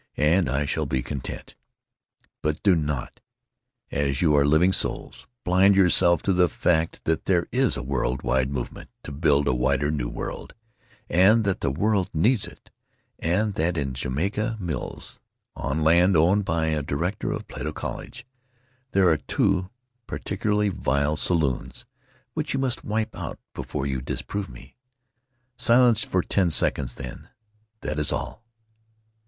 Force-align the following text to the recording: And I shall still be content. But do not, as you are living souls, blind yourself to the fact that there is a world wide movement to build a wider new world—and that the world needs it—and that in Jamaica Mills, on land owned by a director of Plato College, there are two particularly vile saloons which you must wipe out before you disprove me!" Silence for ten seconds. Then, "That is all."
And 0.17 0.49
I 0.49 0.65
shall 0.65 0.85
still 0.87 0.97
be 0.97 1.03
content. 1.03 1.53
But 2.41 2.63
do 2.63 2.73
not, 2.75 3.19
as 3.91 4.19
you 4.19 4.35
are 4.35 4.47
living 4.47 4.73
souls, 4.73 5.27
blind 5.43 5.75
yourself 5.75 6.23
to 6.23 6.33
the 6.33 6.49
fact 6.49 7.03
that 7.03 7.25
there 7.25 7.45
is 7.51 7.77
a 7.77 7.83
world 7.83 8.23
wide 8.23 8.49
movement 8.49 8.89
to 9.03 9.11
build 9.11 9.47
a 9.47 9.53
wider 9.53 9.91
new 9.91 10.09
world—and 10.09 11.43
that 11.43 11.59
the 11.61 11.69
world 11.69 12.09
needs 12.15 12.47
it—and 12.47 13.53
that 13.53 13.77
in 13.77 13.93
Jamaica 13.93 14.57
Mills, 14.59 15.19
on 15.55 15.83
land 15.83 16.17
owned 16.17 16.45
by 16.45 16.69
a 16.69 16.81
director 16.81 17.31
of 17.31 17.47
Plato 17.47 17.71
College, 17.71 18.25
there 18.93 19.07
are 19.07 19.17
two 19.17 19.69
particularly 20.07 20.69
vile 20.69 21.15
saloons 21.15 21.85
which 22.33 22.55
you 22.55 22.59
must 22.59 22.83
wipe 22.83 23.15
out 23.15 23.37
before 23.53 23.85
you 23.85 24.01
disprove 24.01 24.49
me!" 24.49 24.75
Silence 25.57 26.03
for 26.03 26.23
ten 26.23 26.49
seconds. 26.49 26.95
Then, 26.95 27.29
"That 27.81 27.99
is 27.99 28.11
all." 28.11 28.43